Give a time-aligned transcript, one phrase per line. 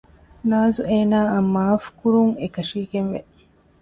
[0.49, 3.19] ނާޒު އޭނާއަށް މާފު ކުރުން އެކަށީގެންވެ